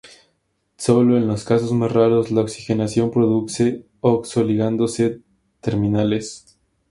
[0.77, 4.97] Sólo en los casos más raros la oxigenación produce oxo ligandos
[5.59, 6.57] terminales.